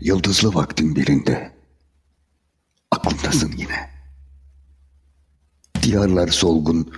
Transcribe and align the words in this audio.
Yıldızlı 0.00 0.54
vaktin 0.54 0.96
birinde. 0.96 1.52
Aklımdasın 2.90 3.52
yine. 3.56 3.90
Diyarlar 5.82 6.28
solgun, 6.28 6.92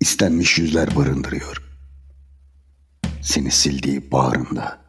istenmiş 0.00 0.58
yüzler 0.58 0.96
barındırıyor. 0.96 1.62
Seni 3.22 3.50
sildiği 3.50 4.12
bağrında. 4.12 4.80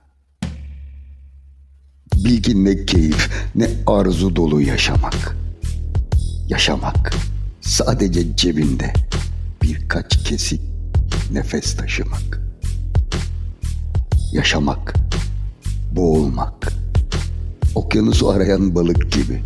Bilgin 2.15 2.65
ne 2.65 2.85
keyif, 2.85 3.29
ne 3.55 3.69
arzu 3.87 4.35
dolu 4.35 4.61
yaşamak. 4.61 5.37
Yaşamak 6.47 7.13
sadece 7.61 8.35
cebinde 8.35 8.93
birkaç 9.63 10.23
kesik 10.23 10.61
nefes 11.31 11.77
taşımak. 11.77 12.41
Yaşamak, 14.33 14.93
boğulmak. 15.91 16.80
Okyanusu 17.75 18.29
arayan 18.29 18.75
balık 18.75 19.11
gibi 19.11 19.43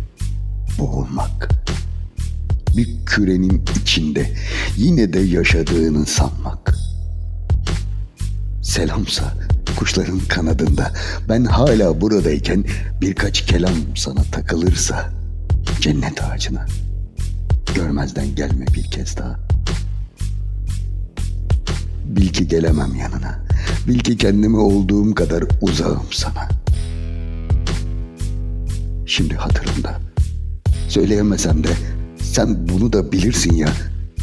boğulmak. 0.78 1.48
Bir 2.76 2.88
kürenin 3.06 3.62
içinde 3.80 4.30
yine 4.76 5.12
de 5.12 5.20
yaşadığını 5.20 6.06
sanmak. 6.06 6.74
Selamsa 8.62 9.34
kuşların 9.78 10.20
kanadında 10.28 10.92
ben 11.28 11.44
hala 11.44 12.00
buradayken 12.00 12.64
birkaç 13.00 13.46
kelam 13.46 13.74
sana 13.96 14.22
takılırsa 14.22 15.10
cennet 15.80 16.24
ağacına 16.24 16.66
görmezden 17.74 18.34
gelme 18.34 18.66
bir 18.74 18.90
kez 18.90 19.16
daha. 19.16 19.40
Bil 22.04 22.28
ki 22.28 22.48
gelemem 22.48 22.94
yanına. 22.94 23.40
Bil 23.88 23.98
ki 23.98 24.16
kendime 24.16 24.58
olduğum 24.58 25.14
kadar 25.14 25.44
uzağım 25.60 26.06
sana. 26.12 26.48
Şimdi 29.06 29.34
hatırımda. 29.34 30.00
Söyleyemesem 30.88 31.64
de 31.64 31.68
sen 32.22 32.68
bunu 32.68 32.92
da 32.92 33.12
bilirsin 33.12 33.54
ya. 33.54 33.68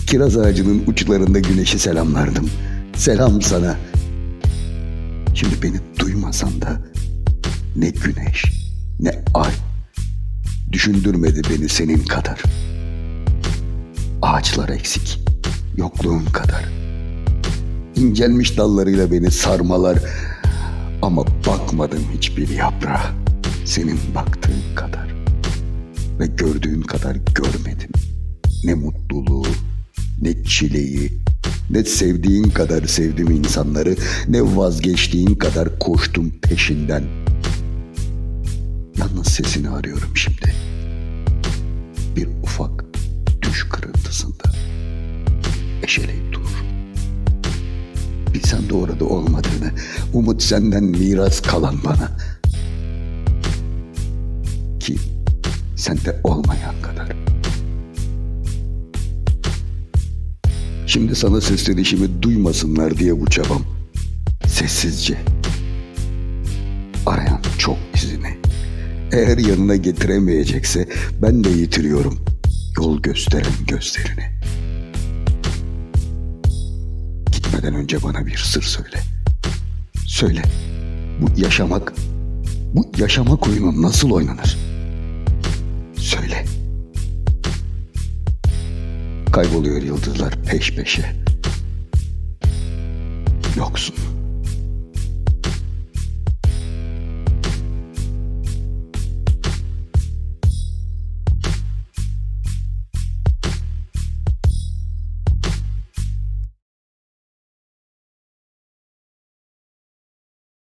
Kiraz 0.07 0.37
ağacının 0.37 0.83
uçlarında 0.87 1.39
güneşi 1.39 1.79
selamlardım. 1.79 2.49
Selam 2.95 3.41
sana. 3.41 3.77
Şimdi 5.33 5.61
beni 5.63 5.79
duymasan 5.99 6.61
da 6.61 6.81
ne 7.75 7.89
güneş 7.89 8.45
ne 8.99 9.23
ay 9.33 9.51
düşündürmedi 10.71 11.41
beni 11.49 11.69
senin 11.69 12.05
kadar. 12.05 12.41
Ağaçlar 14.21 14.69
eksik, 14.69 15.19
yokluğun 15.77 16.25
kadar. 16.25 16.65
İncelmiş 17.95 18.57
dallarıyla 18.57 19.11
beni 19.11 19.31
sarmalar 19.31 19.97
ama 21.01 21.25
bakmadım 21.27 22.03
hiçbir 22.17 22.49
yaprağa 22.49 23.22
senin 23.65 23.99
baktığın 24.15 24.75
kadar 24.75 25.15
ve 26.19 26.27
gördüğün 26.27 26.81
kadar 26.81 27.15
görmedim. 27.15 27.89
Ne 28.63 28.73
mutluluğu, 28.73 29.45
ne 30.21 30.43
çileyi, 30.43 31.19
ne 31.69 31.83
sevdiğin 31.83 32.49
kadar 32.49 32.83
sevdim 32.83 33.31
insanları, 33.31 33.95
ne 34.27 34.55
vazgeçtiğin 34.57 35.35
kadar 35.35 35.79
koştum 35.79 36.31
peşinden. 36.41 37.03
Yalnız 38.97 39.27
sesini 39.27 39.69
arıyorum 39.69 40.17
şimdi. 40.17 40.53
Bir 42.15 42.27
ufak 42.43 42.85
düş 43.41 43.69
kırıntısında. 43.69 44.43
Eşeleyip 45.83 46.33
durur. 46.33 46.63
Bilsem 48.33 48.69
de 48.69 48.73
orada 48.73 49.05
olmadığını, 49.05 49.71
umut 50.13 50.43
senden 50.43 50.83
miras 50.83 51.41
kalan 51.41 51.75
bana. 51.85 52.17
Ki 54.83 54.95
sende 55.75 56.19
olmayan 56.23 56.81
kadar. 56.81 57.15
Şimdi 60.87 61.15
sana 61.15 61.41
seslenişimi 61.41 62.21
duymasınlar 62.21 62.97
diye 62.97 63.21
bu 63.21 63.29
çabam. 63.29 63.61
Sessizce. 64.47 65.17
Arayan 67.05 67.41
çok 67.57 67.77
izini. 67.95 68.37
Eğer 69.11 69.37
yanına 69.37 69.75
getiremeyecekse 69.75 70.87
ben 71.21 71.43
de 71.43 71.49
yitiriyorum 71.49 72.25
yol 72.77 73.01
gösteren 73.01 73.53
gözlerini. 73.67 74.25
Gitmeden 77.31 77.75
önce 77.75 78.03
bana 78.03 78.25
bir 78.25 78.37
sır 78.37 78.63
söyle. 78.63 78.99
Söyle. 80.05 80.41
Bu 81.21 81.41
yaşamak, 81.41 81.93
bu 82.73 82.91
yaşamak 82.97 83.47
oyunu 83.47 83.81
nasıl 83.81 84.11
oynanır? 84.11 84.72
Kayboluyor 89.33 89.81
yıldızlar 89.81 90.33
peş 90.45 90.75
peşe. 90.75 91.15
Yoksun. 93.57 93.95